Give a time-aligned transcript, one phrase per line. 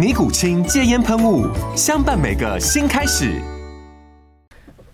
[0.00, 1.46] 尼古清戒烟喷雾，
[1.76, 3.38] 相伴每个新开始。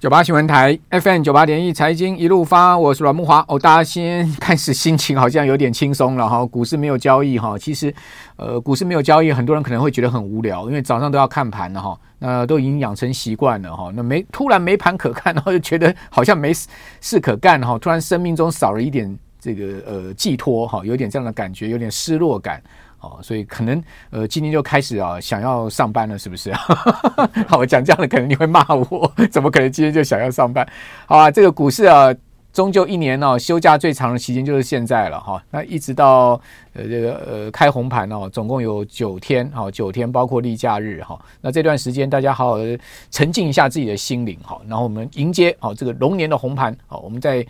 [0.01, 3.39] 九八新闻台 FM 九八点一财经一路发，我是阮木华。
[3.47, 6.45] 哦，大家先开始心情好像有点轻松了哈。
[6.45, 7.95] 股市没有交易哈，其实
[8.35, 11.97] 呃，股市没有交易，很多人可能会觉得很无聊，因为早上都要看盘了哈。
[12.19, 13.93] 那都已经养成习惯了哈。
[13.95, 16.53] 那没突然没盘可看，然后就觉得好像没
[17.01, 17.79] 事可干哈。
[17.79, 22.61] 突然生命中少了一点这个呃寄托哈，有点这样的感觉，有点失落感。
[23.07, 26.53] 哦，所以可能呃，今天就开始啊，想要上班了，是不是？
[27.47, 30.67] 好，我讲这样的，可能你会骂我，怎么可能今天就想要上班？
[31.07, 32.13] 好啊，这个股市啊，
[32.53, 35.43] 终究一年呢、休假最长的期间就是现在了哈。
[35.51, 36.41] 那一直到
[36.77, 41.19] 呃这个呃开红盘哦，总共有九天，哈九天，包括例假日哈。
[41.41, 42.79] 那这段时间大家好好的
[43.11, 47.45] 沉浸一下自己的心灵哈，然后我们迎接好这个龙年的红盘，好我们在。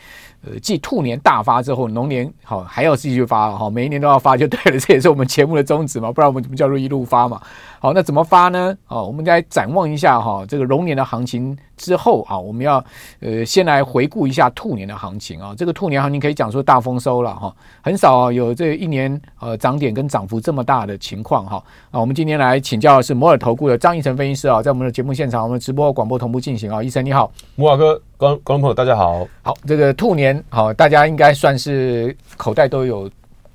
[0.48, 7.42] 呃，继兔年大发之后，龙年好还要继续发哈，每一年都要发就对了，这也是我们节目的宗旨嘛，不然我们怎么叫做一路发嘛？
[7.80, 8.76] 好，那怎么发呢？
[8.86, 12.84] 哦，我们来展望一下哈，这个龙年的行情之后啊，我们要
[13.18, 17.52] 呃先来回顾一下兔年的行情啊，这个兔年行情可以讲说大丰收了哈，
[17.82, 21.62] 很少有这一年呃涨点跟涨幅这么大的情况哈。
[21.90, 28.00] 啊，我们今天来请教的是摩尔投顾的张义成分析师啊，在我们的节目现场，我们直播广播同步进行啊，医生你好，摩尔哥。
[28.18, 29.28] 观观众朋友，大家好。
[29.42, 33.10] 好，这个兔年好，大家应该算是口袋都有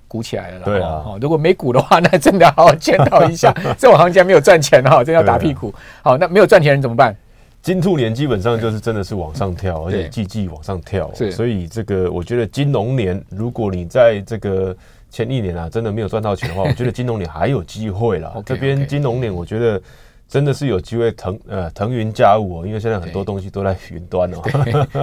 [0.08, 0.60] 鼓起来了。
[0.64, 3.52] 对啊，如果没鼓的话，那真的好好检讨一下。
[3.80, 5.74] 这种行情没有赚钱 哈，真要打屁股。
[6.04, 7.16] 好，那没有赚钱人怎么办？
[7.64, 11.12] 金兔年基本上就是真的是往上跳，而且季季往上跳。
[11.32, 14.76] 所以这个我觉得金龙年，如果你在这个
[15.12, 18.42] 前一年啊，真的没有赚到钱的话， 我觉得金龙年还有机会了。
[18.46, 19.80] 这边金龙年，我觉得。
[20.32, 24.38] 真的是有机会腾呃腾云驾雾哦，因为现在很多东西都在云端哦。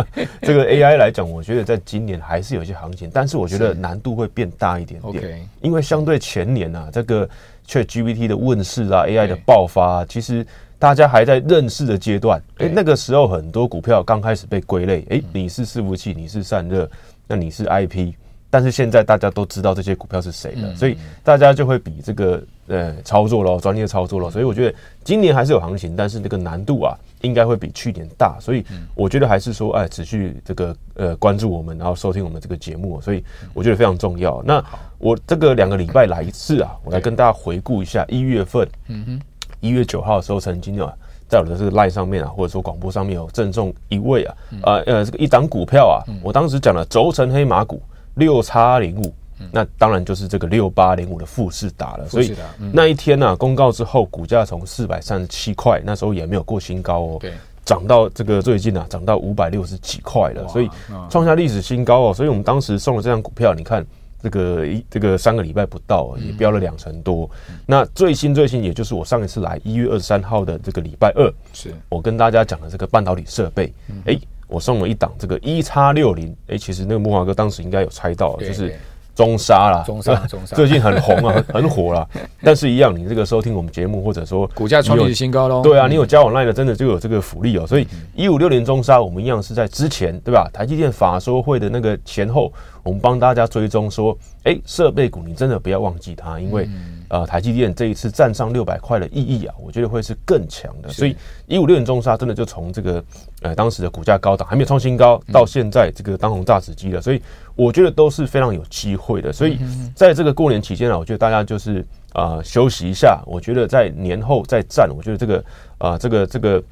[0.41, 5.47] 这个 AI 来讲，我觉得在今年还是有些行情，但是我觉得难度会变大一点点。
[5.61, 7.29] 因为相对前年啊，这个
[7.67, 10.47] ChatGPT 的问世啊，AI 的爆发，其实
[10.79, 12.43] 大家还在认识的阶段。
[12.61, 16.91] 诶，那个时候很多股票刚开始被归类，诶，你是伺服器，你是散热，
[17.27, 18.15] 那你是 IP。
[18.51, 24.31] 但是现在大家都知道这些股票是谁了，所以大家就会比这个呃操作咯，专业操作咯。
[24.31, 28.39] 所以我觉得今年还是有行情，但是那个难度啊，应该会比去年大。
[28.41, 28.65] 所以
[28.95, 33.23] 我觉得还是说，哎，持续这个呃关注我们，然后收听我们这个节目，所以
[33.53, 34.43] 我觉得非常重要。
[34.43, 34.65] 那
[34.97, 39.21] 我这个两个礼拜来一次啊，我来跟大家回顾一下一月份，嗯哼，
[39.61, 40.91] 一月九号的时候曾经啊，
[41.29, 47.83] 在我的这个 line 上面啊，或者说广播上面有赠送一位啊，呃呃这个一档股票啊，我当时讲了轴承黑马股。
[48.19, 49.15] 六叉零五，
[49.53, 52.09] 那当然就是这个六八零五的富士达了。
[52.09, 52.35] 所以
[52.73, 57.23] 那一天呢、啊，公告之后，股价从四百三十七块，那时候也没有过新高哦，
[57.65, 60.69] 涨到这个最近啊，涨到五百六十几块了，所以
[61.09, 62.15] 创下历史新高哦。
[62.15, 63.87] 所以我们当时送了这张股票，你看
[64.21, 67.31] 这个一这个三个礼拜不到，也飙了两成多。
[67.65, 71.73] 那最新最新，也就是我上一次来一月二十三号的这个礼拜二，是。
[71.89, 73.73] 我跟大家讲的这个半导体设备，
[74.07, 74.19] 哎。
[74.49, 78.75] 我送了一档这个一叉六零，哎，其实那个木华哥当时应该有猜到，就是
[79.15, 82.09] 中沙啦，中沙，中沙最近很红啊，很很火啦。
[82.43, 85.61] 但是，一样，你这个收听我们节目，或者说股价创历史新高喽。
[85.61, 87.67] 对啊，你有加往 LINE 的，真的就有这个福利哦。
[87.67, 90.49] 所以一五六零中沙，我们一样是在之前，对吧？
[90.53, 92.53] 台积电法说会的那个前后，
[92.83, 96.69] 我们帮大家追踪说，哎，设备股你真的不要忘记它，因为。
[97.09, 100.89] 呃，台积电这一次站上六百块的意义啊，我觉得会是更强的。
[100.91, 101.17] 所以
[101.47, 103.03] 一五六零中沙真的就从这个
[103.41, 107.01] 呃当时的股价高档还没有创新高，到现在这个当红炸子鸡了。
[107.01, 107.23] 所以
[107.57, 109.33] 我觉得都是非常有机会的。
[109.33, 109.59] 所以
[109.95, 111.81] 在这个过年期间啊，我觉得大家就是
[112.13, 113.23] 啊、呃、休息一下。
[113.27, 115.39] 我觉得在年后再战，我觉得这个
[115.79, 116.63] 啊、呃、这个这个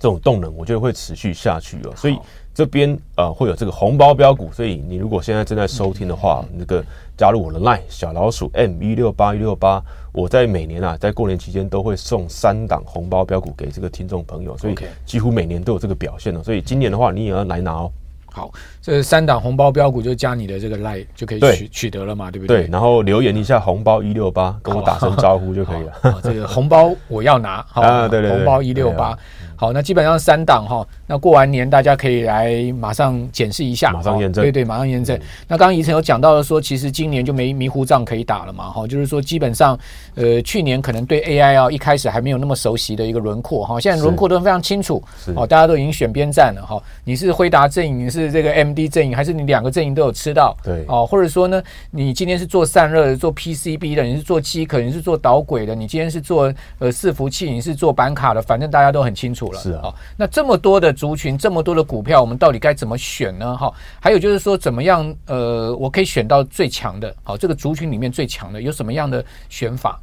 [0.00, 1.92] 这种动能，我觉得会持续下去哦。
[1.94, 2.18] 所以
[2.54, 6.82] 这边呃会有这个红包标股，所以你如果现在正在收听的话，那个
[7.16, 9.80] 加入我的 LINE 小老鼠 M 一六八一六八，
[10.12, 14.74] 我在每年啊在过年期间都会送三档红包标股给这个听众朋友，所以
[15.04, 16.42] 几乎每年都有这个表现哦。
[16.42, 17.92] 所以今年的话，你也要来拿哦。
[18.32, 18.50] 好，
[18.80, 22.62] 这三档红包标股就加你的这个 LINE 就可以取取得了嘛，对不对？
[22.62, 26.20] 对，然后留言一下红包一六八，跟我打声招呼就可以了。
[26.22, 29.18] 这个红包我要拿，好 啊，对对，红包一六八。
[29.56, 35.14] 好，那基本上三档哈，那过完年大家可以来马上检视一下，马上验证，对对，马上验证。
[35.18, 39.78] 嗯、那刚刚怡晨有讲到了说，其实今年就没迷糊仗可以打了嘛，哈，就是说基本上，
[40.14, 45.02] 呃，去年可能对 AI 啊一开始还没有那么熟悉的一个轮廓哈，现在轮廓都非常清楚，
[45.36, 50.56] 哦，大家都已经选边站了哈，你是辉达阵营，你是这个 MD 阵营，还是你两个阵营都有吃到？
[50.64, 60.26] 对，哦，或者说呢，你今天是做散热的，做 PCB 的，你是做机壳，你是做导轨的，你今天是做呃伺服器，你是做板卡的，反正大家都很清楚了，是啊，那。
[60.30, 63.56] 这么多的族群，这么多的股票，我们到底该怎么选呢？
[63.56, 63.70] 哈，
[64.00, 65.12] 还有就是说，怎么样？
[65.26, 70.00] 呃，我可以选到最强的，好，这个族群里面最强的有什么样的选法？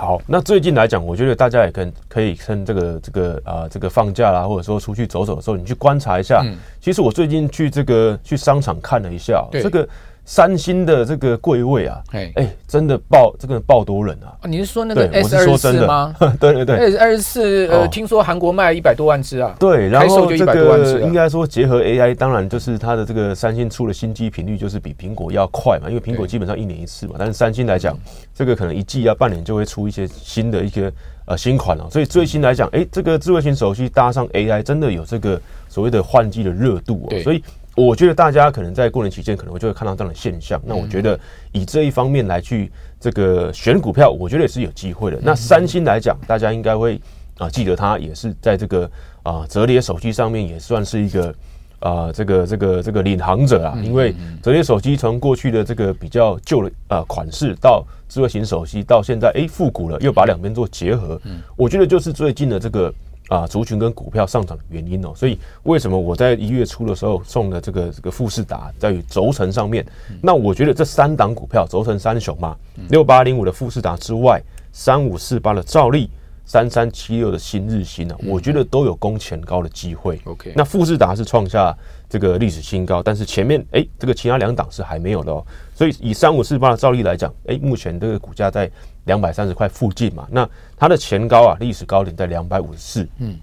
[0.00, 6.40] 好，那最近来讲，我觉得大家也可以可以趁这个这个啊、呃，这个放假啦，或者说出去走走的时候，你去观察一下。
[6.42, 9.86] 嗯、其实我最近去这个去商场看了一下，这个。
[10.30, 14.38] 三星的这个柜位啊，哎哎，真的爆，这个爆多人啊！
[14.46, 16.14] 你是说那个 S 二十四吗？
[16.38, 19.56] 对对对，S 二十四，呃，听说韩国卖了一百多万只啊。
[19.58, 27.98] 对，然后这个应该说结合 AI，当然就是它的这个三星出的新机频率就是比苹果要快嘛，因为苹果基本上一年一次嘛，但是三星来讲，
[28.32, 30.92] 这个可能一季要半年就会出一些新的一些
[31.24, 31.88] 呃新款了。
[31.90, 37.18] 所以最新来讲，哎，这个智慧型手机搭上 AI，真的有这个所谓的换机的热度哦。
[37.24, 37.42] 所以。
[37.80, 40.60] 我觉得大家可能在过年期间可能就会看到这样的现象。
[40.64, 41.18] 那我觉得
[41.52, 45.18] 以这一方面来去这个选股票，我觉得也是有机会的。
[45.22, 47.00] 那三星来讲，大家应该会
[47.38, 48.90] 啊记得它也是在这个
[49.22, 51.34] 啊折叠手机上面也算是一个
[51.78, 53.78] 啊这个这个这个领航者啊。
[53.82, 61.20] 因为折叠手机从过去的这个比较旧的啊款式到智慧型手机，到现在哎复古了，又把两边做结合。
[61.56, 62.92] 我觉得就是最近的这个。
[63.30, 69.86] 啊，族群跟股票上涨的原因哦，所以为什么我在一月初的时候送的这个这个富士达在于轴承上面？
[70.20, 72.56] 那我觉得这三档股票轴承三雄嘛，
[72.88, 74.42] 六八零五的富士达之外，
[74.72, 76.10] 三五四八的兆利，
[76.44, 80.20] 三三七六的新日兴呢，我觉得都有攻前高的机会。
[80.24, 81.72] OK，那富士达是创下
[82.08, 85.46] 这个历史新高，但是前面哎，这个其他两档是还没有的哦。
[85.72, 88.68] 所以以三五四八的兆利来讲，哎，目前这个股价在。
[89.10, 93.36] 两百三十块附近嘛，那它的前高啊，历史高点在两百五十四，嗯，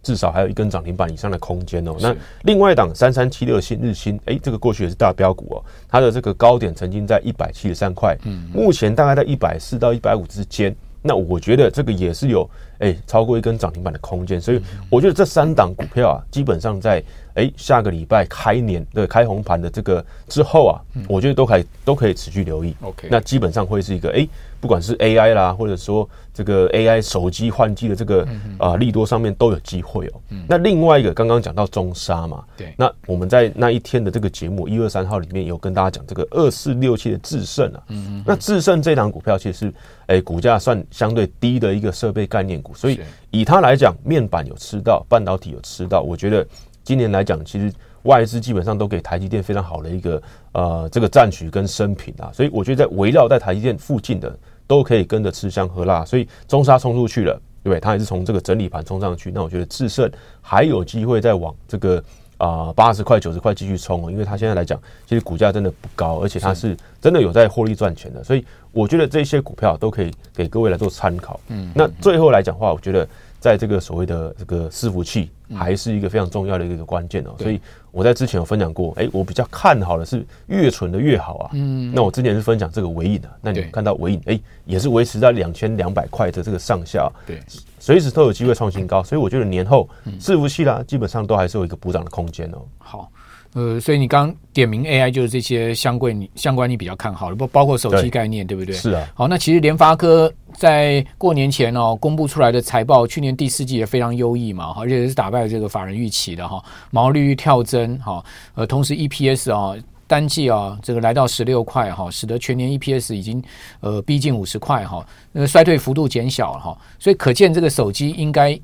[0.00, 1.96] 至少还有一根涨停板以上的空间哦。
[1.98, 10.74] 那另外一档三三七六新日新，哎，这个过去也是大标股哦，它的这个高点曾经在一百七十三块，嗯，目前大概在一百四到一百五之间。
[11.02, 14.60] 那我觉得这个也是有哎超过一根涨停板的空间，所以
[14.90, 17.02] 我觉得这三档股票啊，基本上在
[17.34, 22.74] 哎下个礼拜开年的开红盘的这个之后啊，我觉得都可以都可以持续留意。
[22.82, 24.26] OK，那基本上会是一个哎。
[24.60, 28.26] 不管是 AI 啦，或者说这个 AI 手机换机的这个
[28.58, 30.20] 啊利多上面都有机会哦。
[30.48, 39.74] 那另外一个刚刚讲到中沙嘛，对，那我们在那一天的这个节目一二三号里面有跟大家讲这个二四六七的智胜啊，嗯，那智胜这档股票其实是
[40.06, 43.00] 哎股价算相对低的一个设备概念股，所以
[43.30, 46.46] 以它来讲，面板有吃到，半导体有吃到，我觉得
[46.82, 47.72] 今年来讲其实。
[48.04, 50.22] 外资基本上都给台积电非常好的一个
[50.52, 54.34] 呃这个战局跟升平啊，所以我觉得在围绕在台积电附近的
[54.68, 57.80] 都可以跟着吃香喝辣，所以中沙冲出去了，对不对？
[57.80, 60.10] 它也是从这个整理盘冲上去，那我觉得智胜
[60.40, 62.02] 还有机会再往这个
[62.38, 71.38] 啊八十块九十块继续冲，因为它现在来讲其实股价真的不高，而且它是真的有在获利赚钱的，所以我觉得这些股票都可以给各位来做参考。
[71.48, 73.06] 嗯，那最后来讲的话，我觉得。
[73.40, 77.34] 在这个所谓的这个伺服器，还是一个非常重要的一个关键哦。
[77.38, 81.50] 所以我在之前有分享过，哎，我比较看好的是越纯的越好啊。
[81.52, 87.40] 嗯，那我之前是分享这个尾影的，那你看到尾影，哎，也是维持在两千两百块的这个上下，对，
[87.78, 89.02] 随时都有机会创新高。
[89.02, 92.58] 所以我觉得年后伺服器啦，基本上都还是有一个补涨的空间哦。
[92.78, 93.10] 好。
[93.58, 98.72] 呃，所以你刚点名 AI 就是这些相关你相关你比较看好的，不包括手机概念，对，对不对？
[98.72, 99.04] 是啊。
[99.16, 106.62] 好，那其实联发科在过年前哦公布出来的财报，去年第四季也非常优异嘛，而且是打败了这个法人预期的哈，
[106.92, 108.24] 毛利率跳增哈，
[108.54, 109.74] 呃，同时 EPS 啊
[110.06, 113.42] 单季啊这个来到十六块哈，使得全年 EPS 已经
[113.80, 118.56] 呃逼近五十块哈，那个衰退幅度减小了哈，所以可见这个手机应该。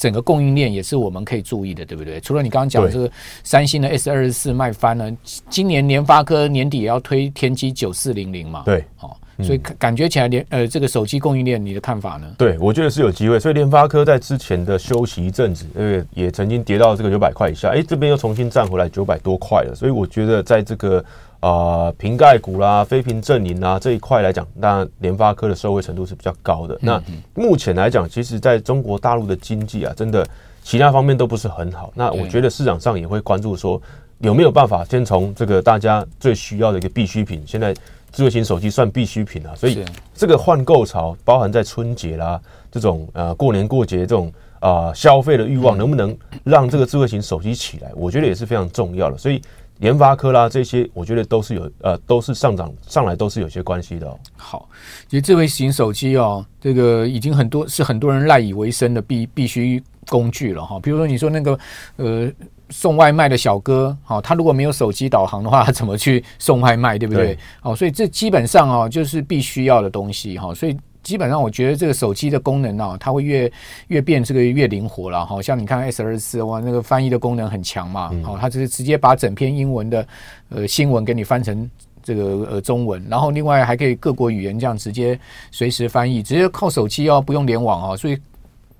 [0.00, 2.18] 整个供应链也是我们可以注意的，对不对？
[2.20, 3.10] 除了你刚刚讲的这个
[3.44, 5.14] 三星的 S 二十四卖翻了，
[5.50, 8.62] 今年联发科年底也要推天玑九四零零嘛？
[8.64, 12.26] 对，好，所以感觉起来联呃这个手机供应链，你的看法呢？
[12.36, 13.38] 对，我觉得是有机会。
[13.38, 19.74] 所以联发科在之前的休息一阵子，呃，也曾经跌到这个九百块以下，哎，这边又重新站回来九百多块了。
[19.74, 21.04] 所以我觉得在这个
[21.40, 26.78] 啊瓶盖股啦、非屏阵营啊这一块来讲，那联发科的受惠程度是比较高的。
[26.80, 27.02] 那
[27.34, 30.26] 目前来讲，其实在中国大陆的经济啊，真的
[30.62, 31.92] 其他方面都不是很好。
[31.94, 33.80] 那我觉得市场上也会关注说，
[34.18, 37.74] 有没有办法先从这个大家最需要的一个必需品，现在。
[38.12, 42.40] 智慧型手机算必需品啊，所以这个换购潮包含在春节啦，
[42.70, 47.90] 这种呃过年过节这种啊、呃、消费的欲望，能不能让这个智慧型手机起来？
[47.94, 49.16] 我觉得也是非常重要的。
[49.16, 49.40] 所以
[49.78, 54.18] 联发科啦这些，我觉得都是有呃都是上涨上来都是有些关系的哦。
[54.36, 54.68] 好，
[55.08, 60.80] 其实智慧型手机哦，这个已经很多是很多人赖以为生的必必须工具了哈。
[60.80, 61.58] 比如说你说那个
[61.96, 62.30] 呃。
[62.70, 67.36] 送外卖的小哥，好，他如果没有手机导航的话，他怎么去送外卖，对不对？
[67.60, 70.54] 好，所以这基本上哦，就是必须要的东西哈。
[70.54, 73.52] 所以基本上，我觉得这个手机的功能啊，它会越
[73.88, 75.26] 越变这个越灵活了。
[75.26, 78.10] 哈像你看 S 二四哇，那个翻译的功能很强嘛。
[78.22, 80.06] 好，它就是直接把整篇英文的
[80.48, 81.68] 呃新闻给你翻成
[82.02, 85.18] 这个呃中文，然后另外还可以各国语言这样直接
[85.50, 88.16] 随时翻译，直接靠手机哦，不用联网哦，所以。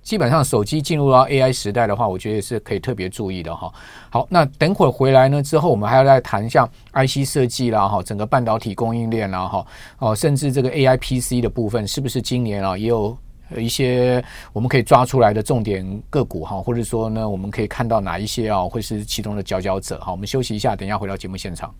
[0.03, 3.73] 基本上手机进入到 AI 时代的话，我觉得是可以特别注意的哈。
[4.11, 9.67] 好，那等会儿回来呢之后，我们还要再谈一下 IC 设计啦哈，整个半导体供应链啦哈，
[9.99, 13.17] 哦，甚至这个 AI PC 的部分，是不是今年啊也有
[13.57, 20.01] 一些我们可以抓出来的重点个股哈，或者说呢，我们可以看到哪一些啊会是其中的佼佼者？
[20.01, 21.75] 好，我们休息一下，等一下回到节目现场。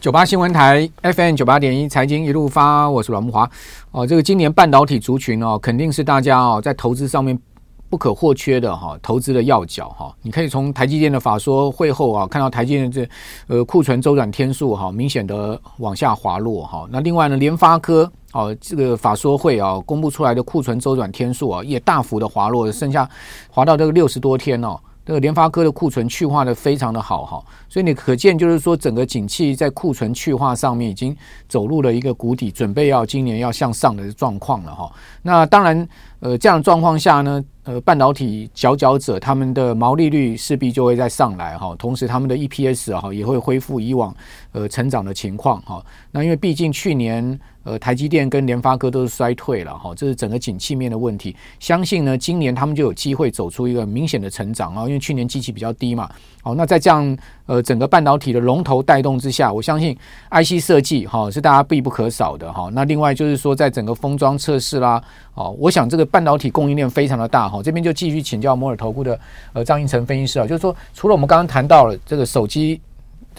[0.00, 3.50] 九八新闻台 FM 九八点一财经一路发，我是阮慕华。
[3.90, 7.36] 哦，这个今年半导体族群哦，肯定是大家哦在投资上面
[7.90, 10.14] 不可或缺的哈，投资的要角哈。
[10.22, 13.08] 你可以从台积电的法说会后啊，看到台积电这
[13.48, 16.86] 呃库存周转天数哈，明显的往下滑落哈。
[16.90, 23.08] 那另外呢，联发科哦，这个法说会啊公布出来的库存周转天数啊，也大幅的滑落，剩下
[23.50, 24.78] 滑到这个六十多天哦。
[25.08, 31.16] 这个联发科的库存去化的非常的好哈，所以你可见就是说整个景气在库存去化上面已经
[31.48, 34.92] 走入了一个谷底，准备要今年要向上的状况了哈。
[35.22, 35.88] 那当然，
[36.20, 44.14] 呃，这样状况下呢，呃，半导体佼佼者他们的毛利率势必就会再上来哈，同时他们的 EPS 哈也会恢复以往
[44.58, 45.84] 呃成长的情况哈。
[46.10, 47.38] 那因为毕竟去年。
[47.64, 51.36] 呃，台积电跟联发科都是衰退了哈，这是整个景气面的问题。
[51.60, 56.08] 相信呢，今年他们就有机会走出一个明显的成长啊，因为去年机器比较低嘛。
[56.42, 59.94] 好，那在这样呃整个半导体的龙头带动之下，我相信
[60.30, 62.70] IC 设计哈是大家必不可少的哈。
[62.72, 65.02] 那另外就是说，在整个封装测试啦，
[65.34, 67.62] 哦，我想这个半导体供应链非常的大哈。
[67.62, 69.20] 这边就继续请教摩尔投顾的
[69.52, 72.80] 呃张胤丞分析师啊，就是说除了我们刚刚谈到了这个手机。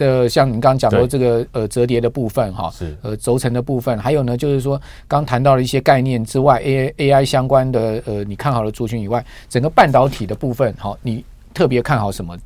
[0.06, 12.36] 的像你刚刚讲的这个呃折叠的部分哈，是呃轴承的部分，还有呢就是说刚谈到了一些概念之外，A A I 相关的呃你看好的族群以外，整个半导体的部分，好，你特别看好什么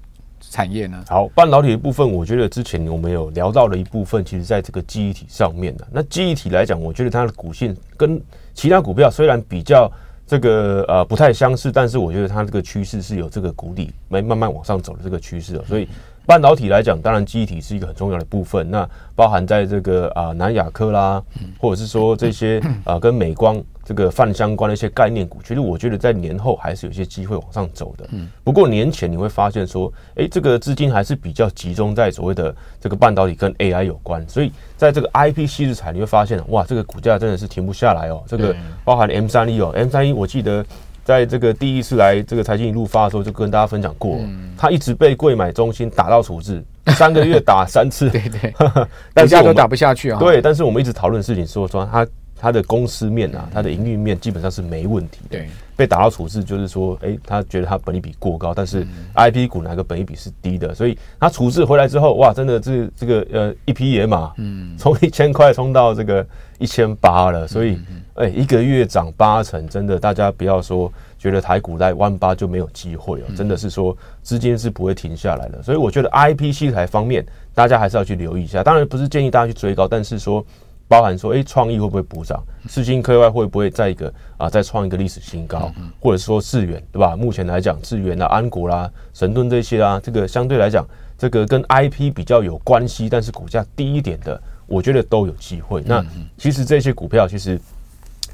[0.51, 1.03] 产业呢？
[1.09, 5.87] 好，半导体的部分，我觉得之前我们有聊到的一部分，其实在这个记忆体上面的。
[5.93, 8.21] 那记忆体来讲，我觉得它的股性跟
[8.53, 9.91] 其他股票虽然比较
[10.27, 15.89] 这个呃不太相似，但是我觉得它这个趋势是有这个谷底慢慢慢往上走的这个趋势，所以。
[16.27, 18.71] 半导体来讲，当然记忆体是一个很重要的部分。
[18.71, 21.23] 那包含在这个啊南亚科啦，
[21.59, 28.09] 或者是说这些 啊跟美光这个泛相关的一些概念股，其实我觉得在年后还是有些机会往上走的。
[28.43, 34.27] 不过年前你会发现说，诶，这个资金还是比较集中在所谓的这个半导体跟 AI 有关。
[34.29, 38.23] 所以在这个 IP 矽智财，你会发现哇，这个股价真的是停不下来哦。
[38.27, 40.65] 这个包含 M 三一哦，M 三一我记得。
[41.05, 44.19] 在这个第一次来这个财经一路发的时候，就跟大家分享过，
[44.57, 46.65] 他一直被贵买中心打到处置，
[46.97, 48.55] 三个月打三次，对对，
[49.15, 50.19] 大家都打不下去啊。
[50.19, 52.07] 对，但是我们一直讨论的事情说说他
[52.37, 55.21] 他的公司面啊，他的营运面基本上是没问题。
[55.31, 66.27] 对，被打到处置就是说，哎，他觉得他本益比过高，但是 IP 股哪个本益比是低的，所以他处置回来之后，哇，真的这这个呃一匹野马，嗯，从一千块冲到这个
[66.59, 67.79] 一千八了，所以。
[68.17, 70.89] 哎，一个月涨八成，真的，大家不要说
[71.19, 75.61] 觉得台股在万八就没有机会哦，真的是说资金是不会停下来的。
[75.65, 78.63] 所以我觉得 IP 矽智财方面，大家还是要去留意一下。
[78.63, 80.47] 当然不是建议大家去追高，但是说
[80.87, 82.43] 包含说，哎，创意会不会补涨？
[82.69, 85.73] 世芯科外会不会再一个啊，再创一个历史新高？
[86.01, 87.17] 或者说智远对吧？
[87.17, 90.87] 目前来讲，智远啊、安国啦、神盾这些啊，这个相对来讲，
[91.17, 95.83] 这个跟 IP 比较有关系，但是股价低一点的，我觉得都有机会。
[95.87, 96.05] 那
[96.37, 97.61] 其实这些股票其实。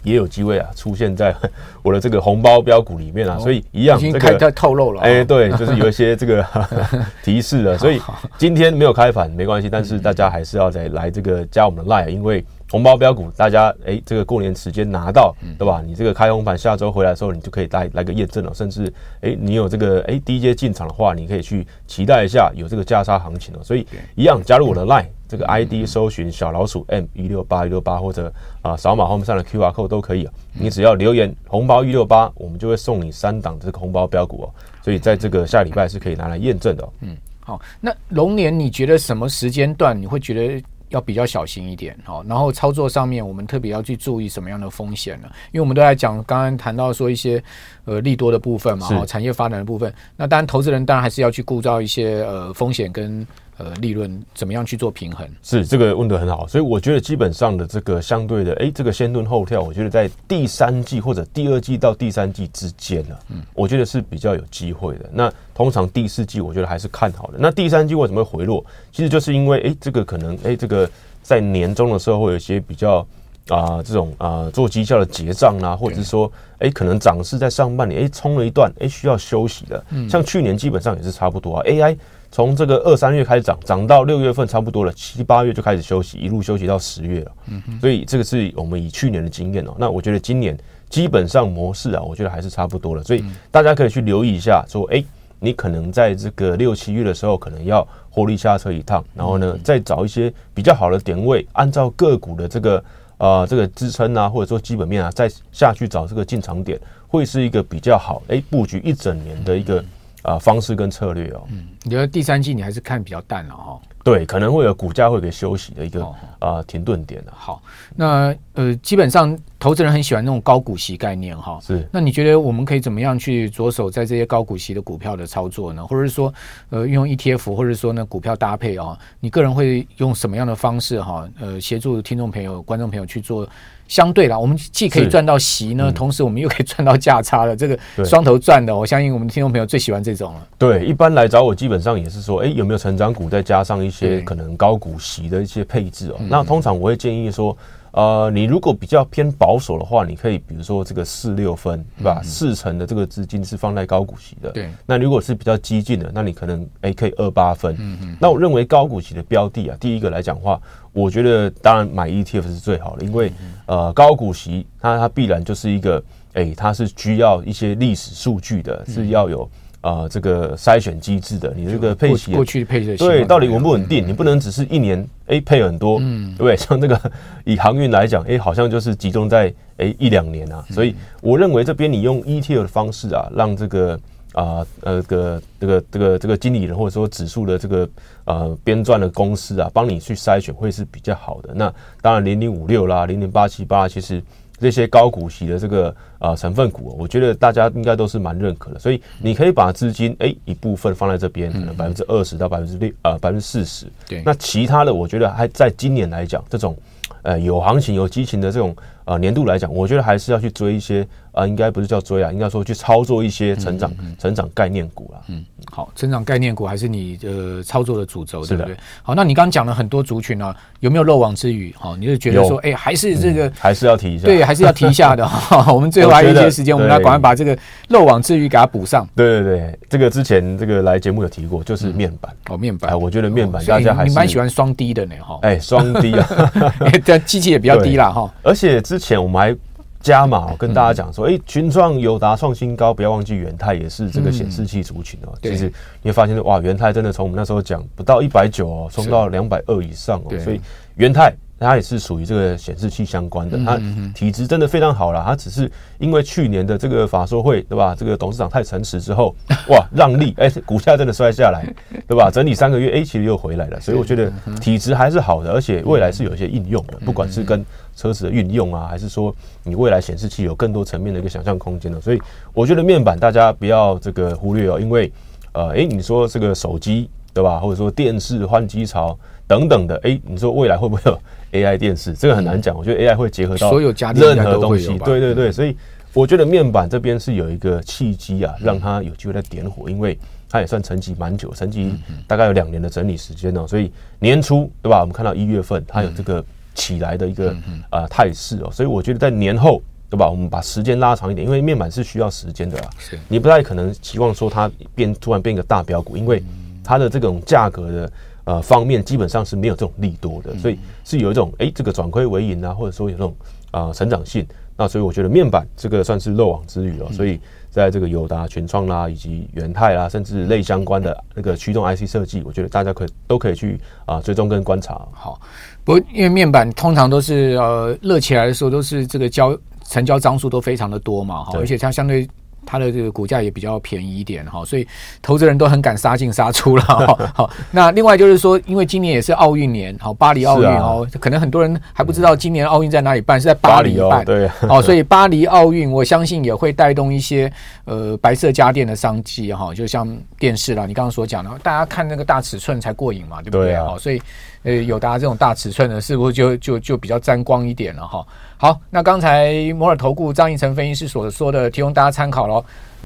[0.03, 1.35] 也有机会啊，出现在
[1.83, 6.47] 我的这个红包标股里面啊，所以一样这个已经透露了，哎，对， 就是有一些这个
[7.23, 8.01] 提示了，所以
[8.39, 15.83] 今天没有开盘没关系，但是大家还是要再来这个加我们的 line，因为红包标股，大家哎、欸，这个过年时间拿到，对吧？
[15.85, 18.55] 你这个开红盘，下周回来的时候，你就可以来来个验证了。
[18.55, 18.87] 甚至
[19.23, 23.63] 哎、欸，你有这个哎、欸、低阶进场的话，你可以去期待一下有这个价差行情了。
[23.65, 28.33] 所以一样加入我的 Line，这个 ID 搜寻小老鼠 M 一六八一六八，或者
[28.63, 30.29] 啊扫码后面上的 QR code 都可以。
[30.53, 34.51] 你只要留言红包一六八，我们就会送你三档这个红包标股哦。
[34.83, 36.89] 所以在这个下礼拜是可以拿来验证的。
[37.03, 37.17] 嗯。
[37.39, 41.97] 好，那龙年你觉得什么时间段你会觉得要比较小心一点？
[42.05, 45.29] 好，然后操作上面我们特别要去注意什么样的风险呢？
[45.53, 47.41] 因为我们都在讲刚刚谈到说一些
[47.85, 49.95] 呃利多的部分嘛，哈，产业发展的部分。
[50.17, 53.25] 那当然投资人当然还是要去顾照一些呃风险跟。
[53.61, 55.29] 呃，利润怎么样去做平衡？
[55.43, 65.11] 是这个问得很好，所以我觉得基本上的这个相对的，哎，这个先蹲后跳，我觉得在第三季或者第二季到第三季之间呢，嗯，我觉得是比较有机会的。
[65.13, 67.35] 那通常第四季我觉得还是看好的。
[67.39, 68.65] 那第三季为什么会回落？
[68.91, 70.89] 其实就是因为，哎，这个可能，哎，这个
[71.23, 73.07] 在年终的时候会有一些比较
[73.49, 79.85] 啊、呃，这种啊、呃、做绩效的结账啊，或者是说，哎，可能涨势在上半年，哎，冲了一段，哎，需要休息的。
[79.91, 81.97] 嗯，像去年基本上也是差不多啊，AI。
[82.33, 87.33] 从这个二三月开始涨，涨到六月份差不多了，七八月就开始休息，一路休息到十月了。
[87.81, 89.75] 所以这个是我们以去年的经验哦。
[89.77, 90.57] 那我觉得今年
[90.89, 93.03] 基本上模式啊，我觉得还是差不多了。
[93.03, 95.05] 所以大家可以去留意一下，说，哎，
[95.41, 102.85] 你可能在这个六七月的时候，可能要获利下车一趟，然后呢，再找一些比较好的点位，按照个股的这个
[103.19, 109.85] 呃这个支撑啊，或者说基本面啊，再下去找这个进场点，会是一个比较好哎布局一整年的一个。
[110.23, 113.81] 啊，方式跟策略哦，嗯，你觉得第三季你还是看比较淡了哈？
[114.03, 117.33] 对，可能会有股价会给休息的一个啊、呃、停顿点的。
[117.37, 117.63] 好，
[117.95, 121.59] 那呃，基本上投资人很喜欢那种高股息概念哈。
[121.61, 125.87] 是，那你觉得我们可以怎么样去着手在这些高股息的股票的操作呢？
[125.87, 126.33] 或者是说，
[126.71, 128.99] 呃，用 ETF，或者说呢股票搭配啊？
[129.21, 131.29] 你个人会用什么样的方式哈？
[131.39, 133.47] 呃，协助听众朋友、观众朋友去做？
[133.91, 140.47] 相对啦，我们既可以赚到息呢，同时我们又可以赚到价差的，这个双头赚的，我相信我们的听众朋友最喜欢这种了。
[140.57, 146.17] 对，一般来找我基本上也是说，哎，有没有成长股，再加上一些可能高股息的一些配置哦。
[146.31, 147.55] 那通常我会建议说。
[147.93, 152.21] 呃，你如果比较偏保守的话，你可以比如说这个四六分，对吧？
[152.23, 154.51] 四成的这个资金是放在高股息的。
[154.53, 154.71] 对。
[154.87, 157.75] 那如果是比较激进的，那你可能哎可以二八分。
[157.79, 158.17] 嗯嗯。
[158.21, 160.61] 那我认为高股息的标的啊，第一个来讲的话，
[160.93, 163.33] 我觉得当然买 ETF 是最好的，因为
[163.67, 166.03] 呃高股息它它必然就是一个
[166.35, 169.51] 诶，它是需要一些历史数据的，是要有。
[169.81, 174.07] 啊、呃，这个筛选机制的，你这个配息过去配的对，到底稳不稳定？
[174.07, 176.57] 你不能只是一年哎配很多，嗯，对不对？
[176.59, 177.13] 像那个
[177.45, 180.63] 以航运来讲，哎，好像就是集中在哎一两年啊。
[180.71, 183.99] 所以我认为这边你用 ETF 的方式啊，让这个
[184.35, 187.89] 啊呃个这个这个这个经理人或者说指数的这个
[188.25, 191.55] 呃编撰的公司啊，帮你去筛选会是比较好的。
[191.55, 194.23] 那当然零零五六啦，零零八七八其实。
[194.61, 206.77] 这些高股息的这个呃成分股，我觉得大家应该都是蛮认可的，所以你可以把资金诶一部分放在这边，可能百分之二十到百分之六呃百分之四十，对，那其他的我觉得还在今年来讲，这种
[207.23, 208.77] 呃有行情有激情的这种。
[209.11, 215.19] 啊，年度来讲，我觉得还是要去追一些啊，应该不是叫追啊，应该说去操作一些成长、成长概念股啊。
[215.27, 218.77] 嗯，好，成长概念股还是你呃操作的主轴，对不对？
[219.03, 221.75] 好，那你刚刚讲了很多族群啊，有没有漏网之鱼？
[221.77, 225.29] 好，你就觉得说，哎、欸，还是这个、嗯、还是要提一下，对，还是要提一下的。
[225.75, 229.05] 我们最后还有一些时间，我们来赶快把这个漏网之鱼给它补上。
[229.17, 235.39] 对对对，这个之前这个来节目有提过，就是面板、嗯、哦，面板，我觉得面板大家还是蛮喜欢双低的呢，哈。
[235.43, 236.53] 哎，双低啊，
[237.05, 238.33] 这机器也比较低啦哈。
[238.43, 239.57] 而且之前我们还。
[240.03, 245.35] 加码，跟大家讲说，哎、欸，群创、友达创新高，不要忘记元泰也是这个显示器族群哦。
[245.43, 250.61] 其实你会发现，哇，元泰真的从我们那时候讲不到一百九哦，冲到两百二以上哦，所以
[250.95, 251.31] 元太。
[251.67, 253.79] 它也是属于这个显示器相关的，它
[254.15, 255.23] 体质真的非常好了。
[255.25, 257.95] 它只是因为去年的这个法说会，对吧？
[257.95, 259.35] 这个董事长太诚实之后，
[259.69, 261.67] 哇，让利，哎，股价真的摔下来，
[262.09, 262.31] 对吧？
[262.31, 263.79] 整理三个月，哎，其实又回来了。
[263.81, 272.01] 所以我觉得体质还是好的，而且未来是有一些应用的，不管是跟车子的运用啊，还是说你未来显示器有更多层面的一个想象空间的。
[272.01, 272.21] 所以
[272.55, 275.13] 我觉得面板大家不要这个忽略哦，因为
[275.53, 277.59] 呃，哎，你说这个手机，对吧？
[277.59, 281.19] 或者说电视换机潮等等的，哎，你说未来会不会有？
[281.53, 282.15] AI 电视？
[282.15, 285.77] 这个很难讲，我觉得 AI 会结合到所有家电任何东西，对对对，所以
[286.13, 290.17] 我觉得面板这边是有一个契机啊，让它有机会来点火，因为
[290.49, 291.91] 它也算沉寂蛮久，沉寂
[292.29, 293.91] 大概有两年的整理时间哦，所以
[294.21, 295.01] 年初对吧？
[295.01, 296.45] 我们看到一月份它有这个
[296.77, 297.53] 起来的一个
[297.91, 300.31] 呃态势哦，所以我觉得在年后对吧？
[300.31, 302.91] 我们把时间拉长一点，因为面板是需要时间的啊，
[303.27, 306.41] 你不太可能期望说它变突然变一个大标股，因为
[306.83, 308.13] 它的这种价格的。
[308.45, 313.33] 呃方面基本上是没有这种利多的，所以是有一种哎、欸、这个转亏为盈啊，或者说有这种
[313.71, 314.45] 啊、呃、成长性。
[314.77, 317.39] 那所以我觉得面板这个算是漏网之鱼哦，所以
[317.71, 325.01] 在这个友达、群创啦，以及元泰啦，甚至类相关的那个驱动 IC 设计，我觉得大家可以都可以去啊追踪跟观察。
[325.13, 325.39] 好，
[325.85, 332.27] 不过因为面板通常都是呃热起来的时候，都是这个交成交张数都非常的多嘛，哈，而且它相对。
[332.65, 334.87] 它的这个股价也比较便宜一点哈，所以
[335.21, 337.19] 投资人都很敢杀进杀出了哈。
[337.35, 344.25] 好，那另外就是说，因为今年也是奥运年，好，巴黎奥运哦，可能很多人还不知道今年奥运在哪里办，是在巴黎办。
[344.25, 347.53] 对，哦，所以巴黎奥运，我相信也会带动一些
[347.85, 353.77] 呃白色家电的商机哈，就像电视啦，你刚刚所讲的，大家看那个大尺寸才过瘾嘛，对不对？
[353.77, 354.21] 好，所以
[354.63, 358.27] 呃，友达这种大尺寸的，是不是就就就比较沾光一点了哈？
[358.63, 362.63] 好，那刚才摩尔投顾张义成分析师所说的，提供大家参考喽。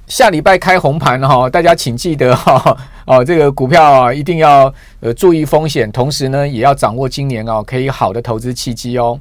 [0.09, 9.17] 下礼拜开红盘哈，大家请记得哈 哦，这个股票啊一定要呃注意风险，同时呢也要掌握今年啊可以好的投资契机哦。